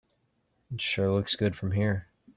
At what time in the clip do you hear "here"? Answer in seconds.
1.73-2.07